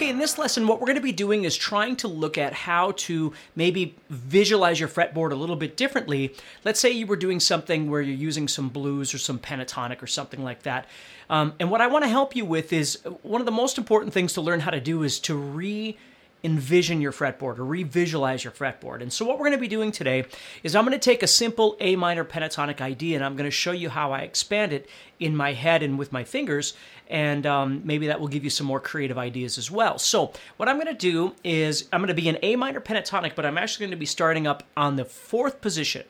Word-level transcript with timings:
Okay, 0.00 0.08
in 0.08 0.18
this 0.18 0.38
lesson, 0.38 0.66
what 0.66 0.80
we're 0.80 0.86
going 0.86 0.96
to 0.96 1.02
be 1.02 1.12
doing 1.12 1.44
is 1.44 1.54
trying 1.54 1.94
to 1.96 2.08
look 2.08 2.38
at 2.38 2.54
how 2.54 2.92
to 2.92 3.34
maybe 3.54 3.94
visualize 4.08 4.80
your 4.80 4.88
fretboard 4.88 5.30
a 5.30 5.34
little 5.34 5.56
bit 5.56 5.76
differently. 5.76 6.34
Let's 6.64 6.80
say 6.80 6.90
you 6.90 7.06
were 7.06 7.16
doing 7.16 7.38
something 7.38 7.90
where 7.90 8.00
you're 8.00 8.16
using 8.16 8.48
some 8.48 8.70
blues 8.70 9.12
or 9.12 9.18
some 9.18 9.38
pentatonic 9.38 10.02
or 10.02 10.06
something 10.06 10.42
like 10.42 10.62
that. 10.62 10.86
Um, 11.28 11.52
and 11.60 11.70
what 11.70 11.82
I 11.82 11.86
want 11.86 12.04
to 12.04 12.08
help 12.08 12.34
you 12.34 12.46
with 12.46 12.72
is 12.72 12.98
one 13.20 13.42
of 13.42 13.44
the 13.44 13.52
most 13.52 13.76
important 13.76 14.14
things 14.14 14.32
to 14.32 14.40
learn 14.40 14.60
how 14.60 14.70
to 14.70 14.80
do 14.80 15.02
is 15.02 15.20
to 15.20 15.34
re 15.34 15.98
envision 16.42 17.00
your 17.00 17.12
fretboard 17.12 17.58
or 17.58 17.64
revisualize 17.64 18.44
your 18.44 18.52
fretboard. 18.52 19.02
And 19.02 19.12
so 19.12 19.24
what 19.24 19.38
we're 19.38 19.46
going 19.46 19.58
to 19.58 19.60
be 19.60 19.68
doing 19.68 19.92
today 19.92 20.24
is 20.62 20.74
I'm 20.74 20.84
going 20.84 20.98
to 20.98 20.98
take 20.98 21.22
a 21.22 21.26
simple 21.26 21.76
A 21.80 21.96
minor 21.96 22.24
pentatonic 22.24 22.80
idea 22.80 23.16
and 23.16 23.24
I'm 23.24 23.36
going 23.36 23.46
to 23.46 23.50
show 23.50 23.72
you 23.72 23.90
how 23.90 24.12
I 24.12 24.20
expand 24.20 24.72
it 24.72 24.88
in 25.18 25.36
my 25.36 25.52
head 25.52 25.82
and 25.82 25.98
with 25.98 26.12
my 26.12 26.24
fingers 26.24 26.74
and 27.10 27.44
um, 27.44 27.82
maybe 27.84 28.06
that 28.06 28.20
will 28.20 28.28
give 28.28 28.44
you 28.44 28.50
some 28.50 28.66
more 28.66 28.80
creative 28.80 29.18
ideas 29.18 29.58
as 29.58 29.70
well. 29.70 29.98
So 29.98 30.32
what 30.56 30.68
I'm 30.68 30.76
going 30.76 30.86
to 30.86 30.94
do 30.94 31.34
is 31.42 31.88
I'm 31.92 32.00
going 32.00 32.08
to 32.08 32.14
be 32.14 32.28
an 32.28 32.38
A 32.42 32.56
minor 32.56 32.80
pentatonic, 32.80 33.34
but 33.34 33.44
I'm 33.44 33.58
actually 33.58 33.84
going 33.84 33.90
to 33.90 33.96
be 33.96 34.06
starting 34.06 34.46
up 34.46 34.62
on 34.76 34.96
the 34.96 35.04
fourth 35.04 35.60
position. 35.60 36.04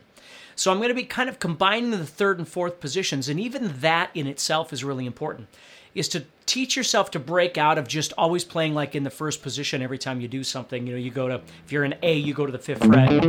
So 0.55 0.71
I'm 0.71 0.77
going 0.77 0.91
to 0.91 0.95
be 0.95 1.05
kind 1.05 1.31
of 1.31 1.39
combining 1.39 1.91
the 1.91 2.05
third 2.05 2.39
and 2.39 2.47
fourth 2.47 2.81
positions, 2.81 3.31
and 3.31 3.41
even 3.41 3.81
that 3.81 4.11
in 4.15 4.27
itself 4.27 4.75
is 4.75 4.85
really 4.85 5.07
important 5.07 5.49
is 5.95 6.09
to 6.09 6.25
teach 6.47 6.77
yourself 6.77 7.13
to 7.13 7.19
break 7.21 7.57
out 7.57 7.79
of 7.79 7.87
just 7.87 8.13
always 8.19 8.45
playing 8.45 8.75
like 8.75 8.97
in 8.97 9.05
the 9.05 9.11
first 9.11 9.41
position 9.41 9.83
every 9.83 9.99
time 9.99 10.21
you 10.21 10.27
do 10.27 10.43
something. 10.43 10.85
You 10.85 10.95
know, 10.95 10.99
you 10.99 11.13
go 11.13 11.29
to, 11.29 11.41
if 11.65 11.71
you're 11.71 11.85
an 11.85 11.95
A, 12.03 12.15
you 12.15 12.35
go 12.35 12.45
to 12.45 12.51
the 12.51 12.59
fifth 12.59 12.85
fret. 12.85 13.23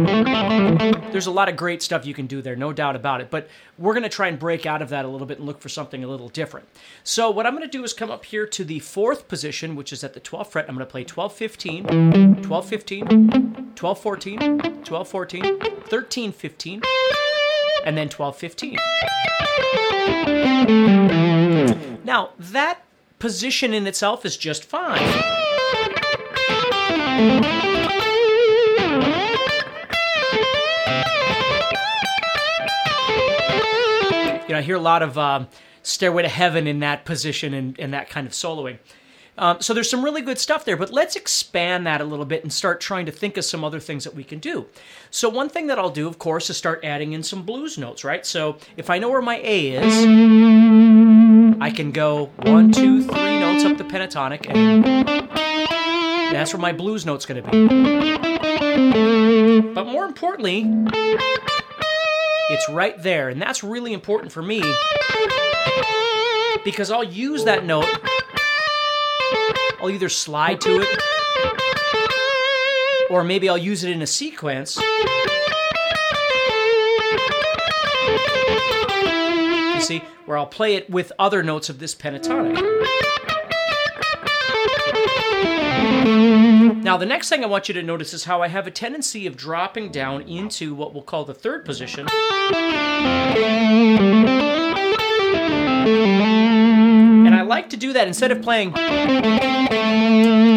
There's 1.11 1.27
a 1.27 1.31
lot 1.31 1.47
of 1.47 1.55
great 1.55 1.83
stuff 1.83 2.03
you 2.05 2.15
can 2.15 2.25
do 2.25 2.41
there, 2.41 2.55
no 2.55 2.73
doubt 2.73 2.95
about 2.95 3.21
it. 3.21 3.29
But 3.29 3.47
we're 3.77 3.93
going 3.93 4.03
to 4.03 4.09
try 4.09 4.27
and 4.27 4.39
break 4.39 4.65
out 4.65 4.81
of 4.81 4.89
that 4.89 5.05
a 5.05 5.07
little 5.07 5.27
bit 5.27 5.37
and 5.37 5.45
look 5.45 5.61
for 5.61 5.69
something 5.69 6.03
a 6.03 6.07
little 6.07 6.29
different. 6.29 6.67
So, 7.03 7.29
what 7.29 7.45
I'm 7.45 7.55
going 7.55 7.67
to 7.67 7.77
do 7.77 7.83
is 7.83 7.93
come 7.93 8.09
up 8.09 8.25
here 8.25 8.47
to 8.47 8.63
the 8.63 8.79
fourth 8.79 9.27
position, 9.27 9.75
which 9.75 9.93
is 9.93 10.03
at 10.03 10.13
the 10.13 10.19
12th 10.19 10.47
fret. 10.47 10.65
I'm 10.67 10.75
going 10.75 10.85
to 10.85 10.91
play 10.91 11.03
12 11.03 11.33
15, 11.33 12.41
12 12.41 12.65
15, 12.65 13.71
12 13.75 13.99
14, 13.99 14.83
12 14.83 15.07
14, 15.07 15.59
13 15.59 16.31
15, 16.31 16.81
and 17.85 17.97
then 17.97 18.09
12 18.09 18.35
15. 18.35 18.77
Now, 22.03 22.31
that 22.39 22.81
position 23.19 23.73
in 23.73 23.85
itself 23.85 24.25
is 24.25 24.37
just 24.37 24.65
fine. 24.65 25.01
You 34.47 34.55
know, 34.55 34.59
I 34.59 34.61
hear 34.63 34.75
a 34.75 34.79
lot 34.79 35.03
of 35.03 35.17
uh, 35.17 35.45
Stairway 35.83 36.23
to 36.23 36.29
Heaven 36.29 36.67
in 36.67 36.79
that 36.79 37.05
position 37.05 37.53
and, 37.53 37.79
and 37.79 37.93
that 37.93 38.09
kind 38.09 38.25
of 38.25 38.33
soloing. 38.33 38.79
Um, 39.37 39.61
so 39.61 39.73
there's 39.73 39.89
some 39.89 40.03
really 40.03 40.21
good 40.21 40.37
stuff 40.37 40.65
there, 40.65 40.75
but 40.75 40.91
let's 40.91 41.15
expand 41.15 41.87
that 41.87 42.01
a 42.01 42.03
little 42.03 42.25
bit 42.25 42.43
and 42.43 42.51
start 42.51 42.81
trying 42.81 43.05
to 43.05 43.11
think 43.11 43.37
of 43.37 43.45
some 43.45 43.63
other 43.63 43.79
things 43.79 44.03
that 44.03 44.13
we 44.13 44.23
can 44.23 44.39
do. 44.39 44.67
So 45.09 45.29
one 45.29 45.47
thing 45.49 45.67
that 45.67 45.79
I'll 45.79 45.89
do, 45.89 46.07
of 46.07 46.19
course, 46.19 46.49
is 46.49 46.57
start 46.57 46.81
adding 46.83 47.13
in 47.13 47.23
some 47.23 47.43
blues 47.43 47.77
notes, 47.77 48.03
right? 48.03 48.25
So 48.25 48.57
if 48.75 48.89
I 48.89 48.99
know 48.99 49.09
where 49.09 49.21
my 49.21 49.37
A 49.43 49.71
is, 49.71 51.00
I 51.59 51.71
can 51.71 51.91
go 51.91 52.27
one, 52.43 52.71
two, 52.71 53.03
three 53.03 53.39
notes 53.39 53.65
up 53.65 53.77
the 53.77 53.83
pentatonic, 53.83 54.49
and 54.49 54.83
that's 56.35 56.53
where 56.53 56.61
my 56.61 56.71
blues 56.71 57.05
note's 57.05 57.25
going 57.25 57.43
to 57.43 57.49
be. 57.49 57.67
But 59.73 59.85
more 59.87 60.05
importantly, 60.05 60.65
it's 62.49 62.69
right 62.69 63.01
there, 63.01 63.29
and 63.29 63.41
that's 63.41 63.63
really 63.63 63.93
important 63.93 64.31
for 64.31 64.41
me 64.41 64.61
because 66.63 66.91
I'll 66.91 67.03
use 67.03 67.43
that 67.45 67.65
note 67.65 67.89
I'll 69.81 69.89
either 69.89 70.09
slide 70.09 70.61
to 70.61 70.81
it 70.81 71.01
or 73.09 73.23
maybe 73.23 73.49
I'll 73.49 73.57
use 73.57 73.83
it 73.83 73.89
in 73.89 74.03
a 74.03 74.07
sequence. 74.07 74.77
Where 80.25 80.37
I'll 80.37 80.45
play 80.45 80.75
it 80.75 80.89
with 80.89 81.11
other 81.19 81.43
notes 81.43 81.69
of 81.69 81.79
this 81.79 81.95
pentatonic. 81.95 82.55
Now, 86.83 86.97
the 86.97 87.05
next 87.05 87.29
thing 87.29 87.43
I 87.43 87.47
want 87.47 87.67
you 87.67 87.73
to 87.75 87.83
notice 87.83 88.13
is 88.13 88.23
how 88.23 88.41
I 88.41 88.47
have 88.47 88.67
a 88.67 88.71
tendency 88.71 89.27
of 89.27 89.37
dropping 89.37 89.91
down 89.91 90.23
into 90.23 90.73
what 90.73 90.93
we'll 90.93 91.03
call 91.03 91.25
the 91.25 91.33
third 91.33 91.63
position. 91.63 92.07
And 97.25 97.35
I 97.35 97.43
like 97.43 97.69
to 97.69 97.77
do 97.77 97.93
that 97.93 98.07
instead 98.07 98.31
of 98.31 98.41
playing 98.41 98.71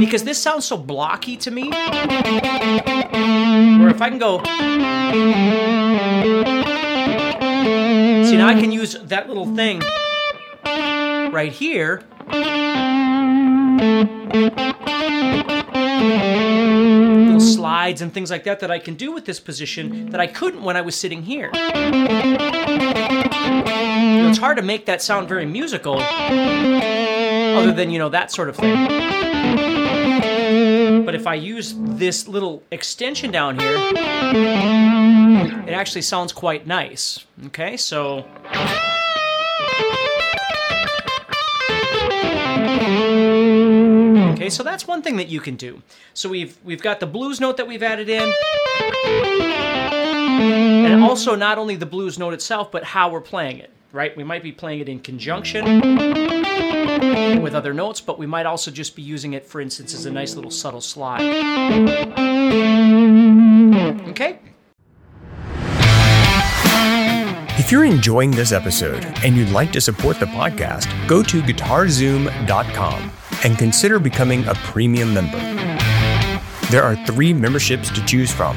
because 0.01 0.25
this 0.25 0.43
sounds 0.43 0.65
so 0.65 0.77
blocky 0.77 1.37
to 1.37 1.51
me. 1.51 1.69
Or 1.69 1.73
if 3.91 4.01
I 4.01 4.09
can 4.09 4.19
go. 4.19 4.41
Now 8.45 8.51
I 8.51 8.55
mm. 8.57 8.61
can 8.61 8.73
use 8.73 8.93
that 9.05 9.27
little 9.27 9.57
thing 9.57 9.81
right 11.33 11.51
here. 11.51 12.03
Little 17.25 17.41
slides 17.41 18.03
and 18.03 18.13
things 18.13 18.31
like 18.31 18.45
that 18.45 18.61
that 18.61 18.71
I 18.71 18.79
can 18.81 18.97
do 18.97 19.13
with 19.13 19.25
this 19.25 19.41
position 19.41 20.11
that 20.11 20.21
I 20.21 20.27
couldn't 20.27 20.63
when 20.63 20.77
I 20.77 20.83
was 20.83 20.95
sitting 20.95 21.23
here. 21.23 21.51
You 21.55 21.61
know, 24.21 24.29
it's 24.29 24.37
hard 24.37 24.59
to 24.59 24.63
make 24.63 24.85
that 24.85 25.01
sound 25.01 25.27
very 25.27 25.47
musical, 25.47 25.99
other 25.99 27.73
than, 27.73 27.89
you 27.89 27.99
know, 27.99 28.11
that 28.11 28.31
sort 28.31 28.51
of 28.51 28.57
thing. 28.57 29.24
But 31.15 31.21
if 31.21 31.27
I 31.29 31.35
use 31.35 31.77
this 31.79 32.27
little 32.27 32.65
extension 32.73 33.31
down 33.31 33.57
here, 33.57 33.77
it 35.65 35.71
actually 35.71 36.03
sounds 36.03 36.33
quite 36.33 36.67
nice. 36.67 37.25
Okay, 37.47 37.77
so. 37.77 38.27
Okay, 44.33 44.51
so 44.51 44.65
that's 44.65 44.89
one 44.89 45.03
thing 45.03 45.15
that 45.19 45.29
you 45.29 45.39
can 45.41 45.55
do. 45.55 45.81
So 46.15 46.29
we've 46.29 46.59
we've 46.65 46.83
got 46.83 46.99
the 46.99 47.07
blues 47.07 47.41
note 47.41 47.59
that 47.59 47.69
we've 47.69 47.85
added 47.85 48.09
in. 48.09 48.35
And 50.85 51.05
also 51.05 51.37
not 51.37 51.59
only 51.59 51.77
the 51.77 51.87
blues 51.87 52.19
note 52.19 52.35
itself, 52.35 52.73
but 52.73 52.83
how 52.83 53.09
we're 53.09 53.21
playing 53.21 53.59
it, 53.59 53.71
right? 53.93 54.17
We 54.17 54.25
might 54.25 54.43
be 54.43 54.51
playing 54.51 54.81
it 54.81 54.89
in 54.89 54.99
conjunction 54.99 56.44
with 57.41 57.55
other 57.55 57.75
notes, 57.75 58.01
but 58.01 58.19
we 58.19 58.27
might 58.27 58.47
also 58.47 58.71
just 58.71 58.97
be 58.97 59.03
using 59.03 59.35
it, 59.35 59.47
for 59.47 59.61
instance, 59.61 59.95
as 59.95 60.07
a 60.07 60.11
nice 60.11 60.35
little 60.35 60.51
subtle 60.51 60.81
slide. 60.81 61.21
Okay? 64.09 64.39
If 67.57 67.73
you're 67.73 67.85
enjoying 67.85 68.31
this 68.31 68.53
episode 68.53 69.05
and 69.25 69.37
you'd 69.37 69.51
like 69.51 69.73
to 69.73 69.81
support 69.81 70.21
the 70.21 70.27
podcast, 70.27 70.87
go 71.09 71.23
to 71.23 71.41
GuitarZoom.com 71.41 73.13
and 73.45 73.59
consider 73.59 73.99
becoming 73.99 74.47
a 74.47 74.55
premium 74.55 75.15
member. 75.15 75.39
There 76.71 76.83
are 76.83 76.97
three 77.07 77.33
memberships 77.33 77.91
to 77.91 78.05
choose 78.05 78.33
from. 78.33 78.57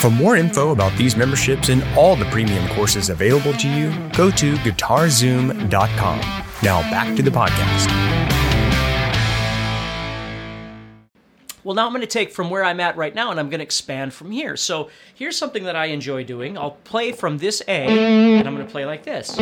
For 0.00 0.10
more 0.10 0.36
info 0.36 0.70
about 0.70 0.96
these 0.96 1.16
memberships 1.16 1.70
and 1.70 1.82
all 1.96 2.14
the 2.14 2.24
premium 2.26 2.68
courses 2.68 3.10
available 3.10 3.52
to 3.54 3.68
you, 3.68 3.90
go 4.16 4.30
to 4.30 4.54
GuitarZoom.com. 4.54 6.20
Now 6.62 6.80
back 6.82 7.16
to 7.16 7.22
the 7.22 7.30
podcast. 7.30 7.88
Well, 11.64 11.74
now 11.74 11.84
I'm 11.84 11.92
going 11.92 12.00
to 12.00 12.06
take 12.06 12.30
from 12.32 12.48
where 12.48 12.64
I'm 12.64 12.78
at 12.78 12.96
right 12.96 13.14
now 13.14 13.32
and 13.32 13.40
I'm 13.40 13.50
going 13.50 13.58
to 13.58 13.64
expand 13.64 14.14
from 14.14 14.30
here. 14.30 14.56
So 14.56 14.88
here's 15.14 15.36
something 15.36 15.64
that 15.64 15.74
I 15.74 15.86
enjoy 15.86 16.22
doing. 16.22 16.56
I'll 16.56 16.78
play 16.84 17.10
from 17.12 17.38
this 17.38 17.60
A 17.66 17.72
and 17.72 18.46
I'm 18.46 18.54
going 18.54 18.66
to 18.66 18.72
play 18.72 18.86
like 18.86 19.02
this. 19.02 19.36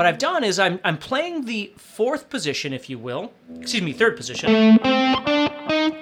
What 0.00 0.06
I've 0.06 0.16
done 0.16 0.44
is 0.44 0.58
I'm, 0.58 0.80
I'm 0.82 0.96
playing 0.96 1.44
the 1.44 1.74
fourth 1.76 2.30
position, 2.30 2.72
if 2.72 2.88
you 2.88 2.98
will, 2.98 3.34
excuse 3.58 3.82
me, 3.82 3.92
third 3.92 4.16
position, 4.16 4.48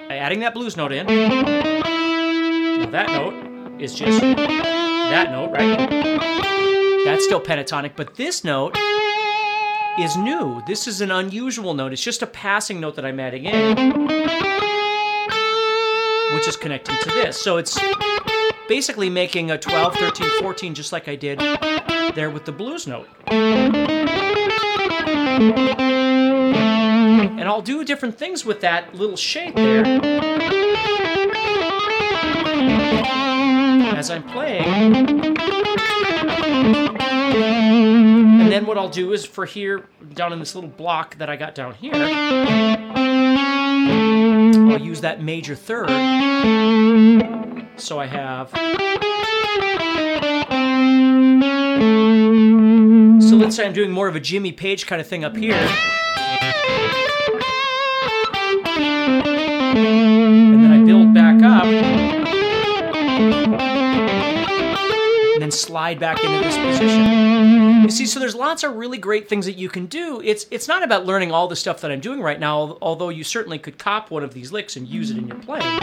adding 0.09 0.39
that 0.39 0.53
blues 0.53 0.77
note 0.77 0.93
in. 0.93 1.05
Now 1.05 2.89
that 2.91 3.09
note 3.09 3.81
is 3.81 3.93
just 3.93 4.21
that 4.21 5.31
note, 5.31 5.51
right? 5.51 5.89
That's 7.03 7.25
still 7.25 7.41
pentatonic, 7.41 7.97
but 7.97 8.15
this 8.15 8.45
note 8.45 8.77
is 9.99 10.15
new. 10.15 10.63
This 10.65 10.87
is 10.87 11.01
an 11.01 11.11
unusual 11.11 11.73
note. 11.73 11.91
It's 11.91 12.01
just 12.01 12.21
a 12.21 12.27
passing 12.27 12.79
note 12.79 12.95
that 12.95 13.05
I'm 13.05 13.19
adding 13.19 13.47
in, 13.47 14.07
which 16.33 16.47
is 16.47 16.55
connecting 16.55 16.95
to 17.01 17.09
this. 17.09 17.37
So 17.37 17.57
it's 17.57 17.77
basically 18.69 19.09
making 19.09 19.51
a 19.51 19.57
12, 19.57 19.95
13, 19.95 20.39
14, 20.39 20.73
just 20.73 20.93
like 20.93 21.09
I 21.09 21.17
did 21.17 21.41
there 22.15 22.29
with 22.29 22.45
the 22.45 22.51
blues 22.51 22.87
note. 22.87 23.07
And 27.39 27.47
I'll 27.47 27.61
do 27.61 27.83
different 27.83 28.17
things 28.17 28.43
with 28.45 28.61
that 28.61 28.95
little 28.95 29.17
shape 29.17 29.55
there 29.55 29.85
as 33.95 34.09
I'm 34.09 34.23
playing. 34.23 34.65
And 38.41 38.51
then 38.51 38.65
what 38.65 38.77
I'll 38.77 38.89
do 38.89 39.13
is 39.13 39.25
for 39.25 39.45
here, 39.45 39.85
down 40.13 40.33
in 40.33 40.39
this 40.39 40.55
little 40.55 40.69
block 40.69 41.17
that 41.17 41.29
I 41.29 41.35
got 41.35 41.53
down 41.53 41.75
here, 41.75 41.93
I'll 44.71 44.81
use 44.81 45.01
that 45.01 45.21
major 45.21 45.55
third. 45.55 45.89
So 47.77 47.99
I 47.99 48.07
have. 48.07 48.53
I'm 53.57 53.73
doing 53.73 53.89
more 53.89 54.07
of 54.07 54.15
a 54.15 54.19
Jimmy 54.19 54.51
Page 54.51 54.85
kind 54.85 55.01
of 55.01 55.07
thing 55.07 55.23
up 55.23 55.35
here. 55.35 55.55
And 59.75 60.63
then 60.63 60.71
I 60.71 60.83
build 60.85 61.15
back 61.15 61.41
up. 61.41 61.63
And 65.33 65.41
then 65.41 65.49
slide 65.51 65.99
back 65.99 66.23
into 66.23 66.37
this 66.39 66.57
position. 66.57 67.81
You 67.81 67.89
see, 67.89 68.05
so 68.05 68.19
there's 68.19 68.35
lots 68.35 68.63
of 68.63 68.75
really 68.75 68.99
great 68.99 69.27
things 69.27 69.47
that 69.47 69.53
you 69.53 69.69
can 69.69 69.87
do. 69.87 70.21
It's 70.23 70.45
it's 70.51 70.67
not 70.67 70.83
about 70.83 71.07
learning 71.07 71.31
all 71.31 71.47
the 71.47 71.55
stuff 71.55 71.81
that 71.81 71.89
I'm 71.91 72.01
doing 72.01 72.21
right 72.21 72.39
now, 72.39 72.77
although 72.81 73.09
you 73.09 73.23
certainly 73.23 73.57
could 73.57 73.79
cop 73.79 74.11
one 74.11 74.23
of 74.23 74.35
these 74.35 74.51
licks 74.51 74.75
and 74.75 74.87
use 74.87 75.09
it 75.09 75.17
in 75.17 75.27
your 75.27 75.39
playing. 75.39 75.79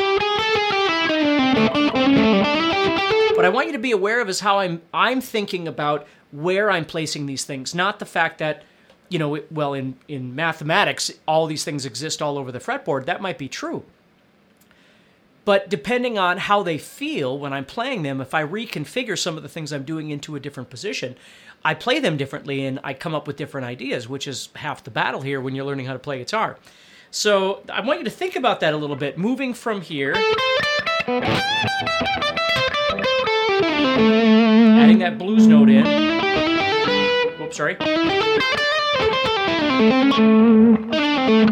What 3.37 3.45
I 3.45 3.51
want 3.51 3.67
you 3.67 3.75
to 3.75 3.79
be 3.79 3.93
aware 3.93 4.23
of 4.23 4.31
is 4.31 4.41
how 4.41 4.61
I'm 4.61 4.81
I'm 4.95 5.21
thinking 5.21 5.69
about 5.69 6.07
where 6.33 6.71
I'm 6.71 6.87
placing 6.87 7.27
these 7.27 7.45
things, 7.45 7.75
not 7.75 7.99
the 7.99 8.07
fact 8.07 8.39
that 8.39 8.63
you 9.11 9.19
know, 9.19 9.39
well, 9.51 9.75
in, 9.75 9.97
in 10.09 10.35
mathematics, 10.35 11.13
all 11.29 11.47
these 11.47 11.63
things 11.63 11.87
exist 11.87 12.23
all 12.23 12.39
over 12.39 12.51
the 12.51 12.59
fretboard. 12.59 13.05
That 13.05 13.21
might 13.21 13.39
be 13.39 13.49
true. 13.49 13.85
But 15.45 15.69
depending 15.69 16.19
on 16.19 16.39
how 16.39 16.65
they 16.65 16.77
feel 16.79 17.39
when 17.39 17.53
I'm 17.53 17.67
playing 17.67 18.03
them, 18.03 18.21
if 18.21 18.35
I 18.35 18.43
reconfigure 18.43 19.17
some 19.17 19.37
of 19.37 19.45
the 19.45 19.49
things 19.49 19.73
I'm 19.73 19.85
doing 19.85 20.11
into 20.11 20.35
a 20.35 20.41
different 20.41 20.71
position, 20.71 21.15
I 21.65 21.75
play 21.75 22.01
them 22.01 22.17
differently 22.17 22.65
and 22.65 22.81
I 22.83 22.95
come 22.95 23.15
up 23.15 23.29
with 23.29 23.37
different 23.37 23.67
ideas, 23.67 24.09
which 24.09 24.27
is 24.27 24.49
half 24.57 24.83
the 24.83 24.91
battle 24.91 25.21
here 25.21 25.41
when 25.41 25.55
you're 25.55 25.67
learning 25.67 25.87
how 25.87 25.93
to 25.93 26.01
play 26.01 26.19
guitar. 26.19 26.59
So 27.13 27.63
I 27.71 27.81
want 27.83 28.01
you 28.01 28.05
to 28.07 28.11
think 28.11 28.35
about 28.35 28.59
that 28.61 28.75
a 28.75 28.77
little 28.77 28.97
bit. 28.97 29.19
Moving 29.19 29.55
from 29.55 29.83
here, 29.83 30.15
adding 34.87 34.99
that 35.01 35.19
blues 35.19 35.49
note 35.49 35.69
in. 35.69 35.85
Whoops, 37.41 37.57
sorry. 37.57 37.75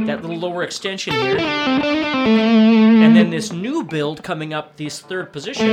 That 0.06 0.20
little 0.22 0.38
lower 0.38 0.62
extension 0.62 1.14
here. 1.14 1.38
And 1.38 3.16
then 3.16 3.30
this 3.30 3.52
new 3.52 3.82
build 3.82 4.22
coming 4.22 4.54
up, 4.54 4.76
this 4.76 5.00
third 5.00 5.32
position. 5.32 5.68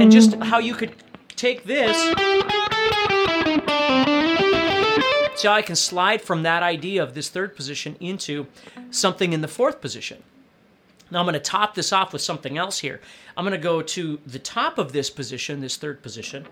And 0.00 0.12
just 0.12 0.36
how 0.36 0.60
you 0.60 0.74
could 0.74 0.94
take 1.34 1.64
this. 1.64 1.96
So 5.34 5.50
I 5.50 5.62
can 5.62 5.74
slide 5.74 6.22
from 6.22 6.44
that 6.44 6.62
idea 6.62 7.02
of 7.02 7.14
this 7.14 7.28
third 7.30 7.56
position 7.56 7.96
into 7.98 8.46
something 8.92 9.32
in 9.32 9.40
the 9.40 9.48
fourth 9.48 9.80
position. 9.80 10.22
Now 11.12 11.20
I'm 11.20 11.26
going 11.26 11.34
to 11.34 11.40
top 11.40 11.76
this 11.76 11.92
off 11.92 12.12
with 12.12 12.22
something 12.22 12.58
else 12.58 12.80
here. 12.80 13.00
I'm 13.36 13.44
going 13.44 13.52
to 13.52 13.62
go 13.62 13.82
to 13.82 14.18
the 14.26 14.40
top 14.40 14.78
of 14.78 14.92
this 14.92 15.10
position, 15.10 15.60
this 15.60 15.76
third 15.76 16.02
position 16.02 16.46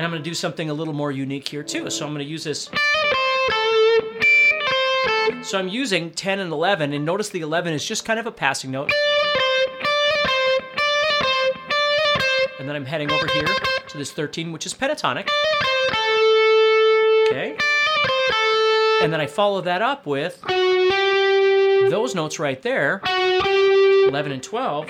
and 0.00 0.06
I'm 0.06 0.12
going 0.12 0.22
to 0.22 0.30
do 0.30 0.34
something 0.34 0.70
a 0.70 0.72
little 0.72 0.94
more 0.94 1.12
unique 1.12 1.46
here 1.46 1.62
too. 1.62 1.90
So 1.90 2.06
I'm 2.06 2.14
going 2.14 2.24
to 2.24 2.30
use 2.30 2.42
this. 2.42 2.70
So 5.42 5.58
I'm 5.58 5.68
using 5.68 6.10
10 6.10 6.38
and 6.38 6.50
11, 6.50 6.94
and 6.94 7.04
notice 7.04 7.28
the 7.28 7.40
11 7.40 7.74
is 7.74 7.84
just 7.84 8.06
kind 8.06 8.18
of 8.18 8.24
a 8.24 8.32
passing 8.32 8.70
note. 8.70 8.90
And 12.58 12.66
then 12.66 12.76
I'm 12.76 12.86
heading 12.86 13.12
over 13.12 13.26
here 13.28 13.44
to 13.88 13.98
this 13.98 14.10
13, 14.10 14.52
which 14.52 14.64
is 14.64 14.72
pentatonic. 14.72 15.28
Okay. 17.28 17.58
And 19.02 19.12
then 19.12 19.20
I 19.20 19.26
follow 19.26 19.60
that 19.60 19.82
up 19.82 20.06
with 20.06 20.42
those 21.88 22.14
notes 22.14 22.38
right 22.38 22.60
there 22.62 23.00
11 23.04 24.32
and 24.32 24.42
12. 24.42 24.88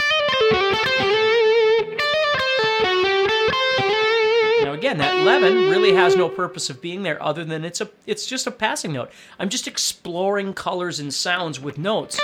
Now 4.62 4.72
again, 4.72 4.98
that 4.98 5.14
11 5.20 5.70
really 5.70 5.94
has 5.94 6.16
no 6.16 6.28
purpose 6.28 6.70
of 6.70 6.80
being 6.80 7.02
there 7.02 7.22
other 7.22 7.44
than 7.44 7.64
it's 7.64 7.80
a 7.80 7.88
it's 8.06 8.26
just 8.26 8.46
a 8.46 8.50
passing 8.50 8.92
note. 8.92 9.10
I'm 9.38 9.48
just 9.48 9.68
exploring 9.68 10.54
colors 10.54 10.98
and 11.00 11.12
sounds 11.12 11.60
with 11.60 11.78
notes. 11.78 12.18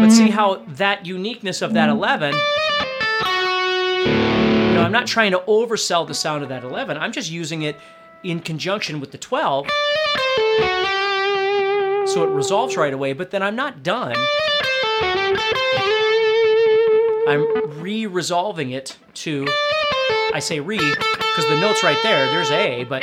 But 0.00 0.10
see 0.10 0.30
how 0.30 0.64
that 0.68 1.06
uniqueness 1.06 1.62
of 1.62 1.74
that 1.74 1.88
11 1.88 2.34
you 4.74 4.80
know, 4.80 4.86
I'm 4.86 4.92
not 4.92 5.06
trying 5.06 5.30
to 5.30 5.38
oversell 5.38 6.06
the 6.06 6.14
sound 6.14 6.42
of 6.42 6.48
that 6.48 6.64
11. 6.64 6.96
I'm 6.96 7.12
just 7.12 7.30
using 7.30 7.62
it 7.62 7.76
in 8.24 8.40
conjunction 8.40 9.00
with 9.00 9.12
the 9.12 9.18
12. 9.18 9.66
So 12.08 12.22
it 12.22 12.30
resolves 12.34 12.76
right 12.76 12.92
away, 12.92 13.12
but 13.12 13.30
then 13.30 13.42
I'm 13.42 13.56
not 13.56 13.82
done. 13.82 14.16
I'm 17.26 17.80
re-resolving 17.80 18.70
it 18.70 18.96
to, 19.14 19.46
I 20.32 20.40
say 20.40 20.60
re, 20.60 20.78
because 20.78 21.48
the 21.48 21.58
note's 21.60 21.82
right 21.82 21.98
there, 22.02 22.26
there's 22.30 22.50
A, 22.50 22.84
but, 22.84 23.02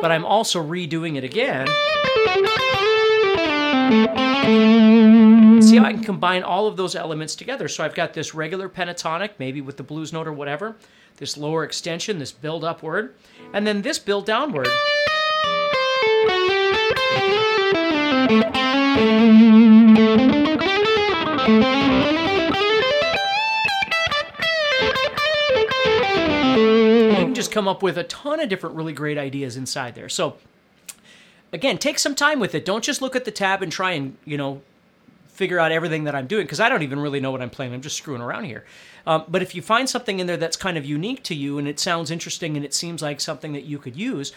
but 0.00 0.12
I'm 0.12 0.24
also 0.24 0.62
redoing 0.62 1.16
it 1.16 1.24
again. 1.24 1.66
See 5.68 5.76
how 5.76 5.84
I 5.84 5.88
mm-hmm. 5.88 5.96
can 5.96 6.04
combine 6.04 6.42
all 6.44 6.66
of 6.66 6.78
those 6.78 6.96
elements 6.96 7.34
together. 7.34 7.68
So 7.68 7.84
I've 7.84 7.94
got 7.94 8.14
this 8.14 8.34
regular 8.34 8.70
pentatonic, 8.70 9.32
maybe 9.38 9.60
with 9.60 9.76
the 9.76 9.82
blues 9.82 10.14
note 10.14 10.26
or 10.26 10.32
whatever, 10.32 10.76
this 11.16 11.36
lower 11.36 11.62
extension, 11.62 12.18
this 12.18 12.32
build 12.32 12.64
upward, 12.64 13.14
and 13.52 13.66
then 13.66 13.82
this 13.82 13.98
build 13.98 14.24
downward. 14.24 14.66
You 18.28 18.42
can 27.14 27.34
just 27.34 27.52
come 27.52 27.68
up 27.68 27.82
with 27.82 27.98
a 27.98 28.04
ton 28.04 28.40
of 28.40 28.48
different 28.48 28.74
really 28.74 28.94
great 28.94 29.18
ideas 29.18 29.58
inside 29.58 29.94
there. 29.94 30.08
So 30.08 30.38
again, 31.52 31.76
take 31.76 31.98
some 31.98 32.14
time 32.14 32.40
with 32.40 32.54
it. 32.54 32.64
Don't 32.64 32.82
just 32.82 33.02
look 33.02 33.14
at 33.14 33.26
the 33.26 33.30
tab 33.30 33.62
and 33.62 33.70
try 33.70 33.92
and, 33.92 34.16
you 34.24 34.38
know, 34.38 34.62
figure 35.38 35.60
out 35.60 35.70
everything 35.70 36.02
that 36.02 36.16
I'm 36.16 36.26
doing 36.26 36.44
because 36.44 36.58
I 36.58 36.68
don't 36.68 36.82
even 36.82 36.98
really 36.98 37.20
know 37.20 37.30
what 37.30 37.40
I'm 37.40 37.48
playing. 37.48 37.72
I'm 37.72 37.80
just 37.80 37.96
screwing 37.96 38.20
around 38.20 38.44
here. 38.44 38.64
Um, 39.06 39.24
but 39.28 39.40
if 39.40 39.54
you 39.54 39.62
find 39.62 39.88
something 39.88 40.18
in 40.18 40.26
there 40.26 40.36
that's 40.36 40.56
kind 40.56 40.76
of 40.76 40.84
unique 40.84 41.22
to 41.24 41.34
you 41.34 41.58
and 41.58 41.68
it 41.68 41.78
sounds 41.78 42.10
interesting 42.10 42.56
and 42.56 42.66
it 42.66 42.74
seems 42.74 43.02
like 43.02 43.20
something 43.20 43.52
that 43.52 43.62
you 43.62 43.78
could 43.78 43.94
use, 43.94 44.32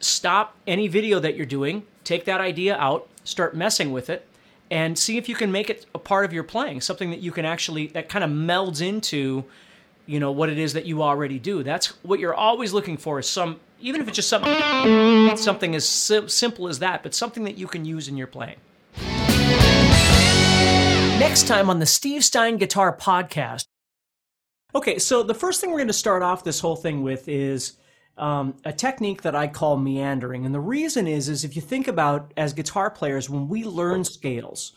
stop 0.00 0.56
any 0.66 0.88
video 0.88 1.20
that 1.20 1.36
you're 1.36 1.46
doing, 1.46 1.84
take 2.02 2.24
that 2.24 2.40
idea 2.40 2.76
out, 2.76 3.08
start 3.22 3.54
messing 3.54 3.92
with 3.92 4.10
it, 4.10 4.26
and 4.68 4.98
see 4.98 5.16
if 5.16 5.28
you 5.28 5.36
can 5.36 5.52
make 5.52 5.70
it 5.70 5.86
a 5.94 5.98
part 6.00 6.24
of 6.24 6.32
your 6.32 6.42
playing, 6.42 6.80
something 6.80 7.10
that 7.10 7.20
you 7.20 7.30
can 7.30 7.44
actually, 7.44 7.86
that 7.88 8.08
kind 8.08 8.24
of 8.24 8.30
melds 8.30 8.84
into 8.84 9.44
you 10.06 10.18
know 10.18 10.32
what 10.32 10.48
it 10.48 10.58
is 10.58 10.72
that 10.72 10.84
you 10.84 11.00
already 11.00 11.38
do 11.38 11.62
that's 11.62 11.86
what 12.02 12.18
you're 12.18 12.34
always 12.34 12.72
looking 12.72 12.96
for 12.96 13.20
is 13.20 13.28
some 13.28 13.60
even 13.80 14.00
if 14.00 14.08
it's 14.08 14.16
just 14.16 14.28
something 14.28 15.36
something 15.36 15.76
as 15.76 15.88
sim- 15.88 16.28
simple 16.28 16.66
as 16.66 16.80
that 16.80 17.04
but 17.04 17.14
something 17.14 17.44
that 17.44 17.56
you 17.56 17.68
can 17.68 17.84
use 17.84 18.08
in 18.08 18.16
your 18.16 18.26
playing 18.26 18.56
next 21.22 21.46
time 21.46 21.70
on 21.70 21.78
the 21.78 21.86
Steve 21.86 22.24
Stine 22.24 22.56
Guitar 22.56 22.96
Podcast. 22.96 23.66
Okay, 24.74 24.98
so 24.98 25.22
the 25.22 25.32
first 25.32 25.60
thing 25.60 25.70
we're 25.70 25.78
going 25.78 25.86
to 25.86 25.92
start 25.92 26.20
off 26.20 26.42
this 26.42 26.58
whole 26.58 26.74
thing 26.74 27.04
with 27.04 27.28
is 27.28 27.74
um, 28.18 28.56
a 28.64 28.72
technique 28.72 29.22
that 29.22 29.36
I 29.36 29.46
call 29.46 29.76
meandering, 29.76 30.44
and 30.44 30.52
the 30.52 30.58
reason 30.58 31.06
is 31.06 31.28
is 31.28 31.44
if 31.44 31.54
you 31.54 31.62
think 31.62 31.86
about 31.86 32.32
as 32.36 32.52
guitar 32.52 32.90
players 32.90 33.30
when 33.30 33.48
we 33.48 33.62
learn 33.62 34.02
scales, 34.02 34.72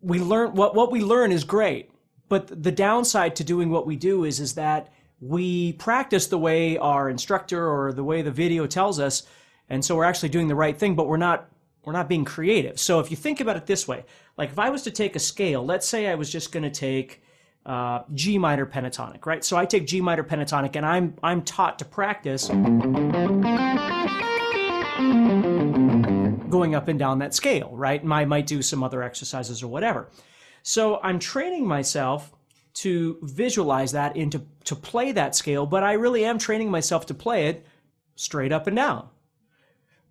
we 0.00 0.18
learn 0.18 0.52
what 0.54 0.74
what 0.74 0.90
we 0.90 1.00
learn 1.00 1.30
is 1.30 1.44
great, 1.44 1.92
but 2.28 2.64
the 2.64 2.72
downside 2.72 3.36
to 3.36 3.44
doing 3.44 3.70
what 3.70 3.86
we 3.86 3.94
do 3.94 4.24
is 4.24 4.40
is 4.40 4.54
that 4.54 4.92
we 5.20 5.74
practice 5.74 6.26
the 6.26 6.38
way 6.38 6.76
our 6.76 7.08
instructor 7.08 7.68
or 7.68 7.92
the 7.92 8.02
way 8.02 8.20
the 8.20 8.32
video 8.32 8.66
tells 8.66 8.98
us, 8.98 9.22
and 9.68 9.84
so 9.84 9.94
we're 9.94 10.10
actually 10.10 10.30
doing 10.30 10.48
the 10.48 10.56
right 10.56 10.76
thing, 10.76 10.96
but 10.96 11.06
we're 11.06 11.16
not 11.16 11.48
we're 11.84 11.92
not 11.92 12.08
being 12.08 12.24
creative. 12.24 12.78
So 12.78 13.00
if 13.00 13.10
you 13.10 13.16
think 13.16 13.40
about 13.40 13.56
it 13.56 13.66
this 13.66 13.88
way, 13.88 14.04
like 14.36 14.50
if 14.50 14.58
I 14.58 14.70
was 14.70 14.82
to 14.82 14.90
take 14.90 15.16
a 15.16 15.18
scale, 15.18 15.64
let's 15.64 15.86
say 15.86 16.08
I 16.08 16.14
was 16.14 16.30
just 16.30 16.52
going 16.52 16.62
to 16.62 16.70
take 16.70 17.22
uh, 17.66 18.02
G 18.14 18.38
minor 18.38 18.66
pentatonic, 18.66 19.26
right? 19.26 19.44
So 19.44 19.56
I 19.56 19.66
take 19.66 19.86
G 19.86 20.00
minor 20.00 20.24
pentatonic, 20.24 20.76
and 20.76 20.84
I'm 20.84 21.14
I'm 21.22 21.42
taught 21.42 21.78
to 21.80 21.84
practice 21.84 22.48
going 26.50 26.74
up 26.74 26.88
and 26.88 26.98
down 26.98 27.20
that 27.20 27.34
scale, 27.34 27.70
right? 27.72 28.02
And 28.02 28.12
I 28.12 28.24
might 28.24 28.46
do 28.46 28.60
some 28.62 28.82
other 28.82 29.02
exercises 29.02 29.62
or 29.62 29.68
whatever. 29.68 30.10
So 30.62 31.00
I'm 31.02 31.18
training 31.18 31.66
myself 31.66 32.32
to 32.72 33.18
visualize 33.22 33.92
that 33.92 34.16
and 34.16 34.30
to, 34.32 34.42
to 34.64 34.76
play 34.76 35.12
that 35.12 35.34
scale, 35.34 35.66
but 35.66 35.82
I 35.82 35.94
really 35.94 36.24
am 36.24 36.38
training 36.38 36.70
myself 36.70 37.06
to 37.06 37.14
play 37.14 37.46
it 37.46 37.66
straight 38.14 38.52
up 38.52 38.66
and 38.66 38.76
down. 38.76 39.08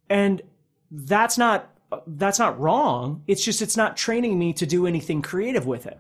And 0.10 0.42
that's 0.92 1.38
not 1.38 1.70
that's 2.06 2.38
not 2.40 2.60
wrong. 2.60 3.24
It's 3.28 3.44
just 3.44 3.62
it's 3.62 3.78
not 3.78 3.98
training 3.98 4.38
me 4.38 4.54
to 4.54 4.66
do 4.66 4.86
anything 4.86 5.22
creative 5.22 5.66
with 5.66 5.88
it. 5.88 6.00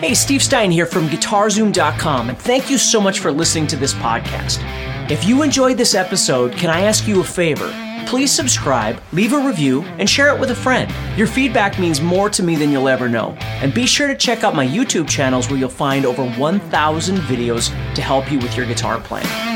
Hey, 0.00 0.14
Steve 0.14 0.42
Stine 0.42 0.70
here 0.70 0.84
from 0.84 1.08
GuitarZoom.com, 1.08 2.28
and 2.28 2.38
thank 2.38 2.70
you 2.70 2.76
so 2.76 3.00
much 3.00 3.20
for 3.20 3.32
listening 3.32 3.66
to 3.68 3.76
this 3.76 3.94
podcast. 3.94 4.60
If 5.10 5.24
you 5.24 5.42
enjoyed 5.42 5.78
this 5.78 5.94
episode, 5.94 6.52
can 6.52 6.68
I 6.68 6.82
ask 6.82 7.08
you 7.08 7.20
a 7.20 7.24
favor? 7.24 7.72
Please 8.06 8.30
subscribe, 8.30 9.00
leave 9.12 9.32
a 9.32 9.38
review, 9.38 9.82
and 9.98 10.08
share 10.08 10.34
it 10.34 10.38
with 10.38 10.50
a 10.50 10.54
friend. 10.54 10.92
Your 11.16 11.26
feedback 11.26 11.78
means 11.78 12.00
more 12.00 12.28
to 12.30 12.42
me 12.42 12.56
than 12.56 12.70
you'll 12.70 12.88
ever 12.88 13.08
know. 13.08 13.30
And 13.40 13.74
be 13.74 13.86
sure 13.86 14.06
to 14.06 14.14
check 14.14 14.44
out 14.44 14.54
my 14.54 14.66
YouTube 14.66 15.08
channels 15.08 15.48
where 15.48 15.58
you'll 15.58 15.70
find 15.70 16.04
over 16.04 16.24
1,000 16.24 17.16
videos 17.18 17.68
to 17.94 18.02
help 18.02 18.30
you 18.30 18.38
with 18.38 18.56
your 18.56 18.66
guitar 18.66 19.00
playing. 19.00 19.55